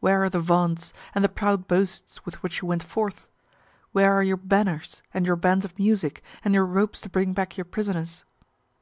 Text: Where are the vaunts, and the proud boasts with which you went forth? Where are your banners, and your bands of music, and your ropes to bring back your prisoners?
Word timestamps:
Where 0.00 0.22
are 0.22 0.28
the 0.28 0.38
vaunts, 0.38 0.92
and 1.14 1.24
the 1.24 1.30
proud 1.30 1.66
boasts 1.66 2.26
with 2.26 2.42
which 2.42 2.60
you 2.60 2.68
went 2.68 2.82
forth? 2.82 3.30
Where 3.92 4.12
are 4.12 4.22
your 4.22 4.36
banners, 4.36 5.00
and 5.14 5.24
your 5.24 5.34
bands 5.36 5.64
of 5.64 5.78
music, 5.78 6.22
and 6.44 6.52
your 6.52 6.66
ropes 6.66 7.00
to 7.00 7.08
bring 7.08 7.32
back 7.32 7.56
your 7.56 7.64
prisoners? 7.64 8.26